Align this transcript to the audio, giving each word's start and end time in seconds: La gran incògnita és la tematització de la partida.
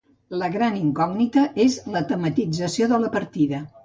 La 0.43 0.47
gran 0.53 0.77
incògnita 0.77 1.43
és 1.65 1.75
la 1.97 2.01
tematització 2.13 2.89
de 2.95 2.99
la 3.05 3.13
partida. 3.17 3.61